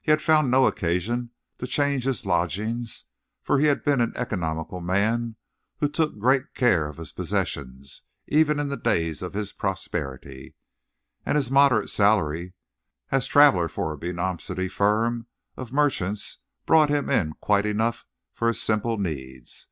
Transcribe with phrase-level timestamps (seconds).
[0.00, 3.06] He had found no occasion to change his lodgings,
[3.42, 5.34] for he had been an economical man
[5.80, 10.54] who took great care of his possessions even in the days of his prosperity,
[11.24, 12.54] and his moderate salary
[13.10, 15.26] as traveller for a Bermondsey firm
[15.56, 19.70] of merchants brought him in quite enough for his simple needs.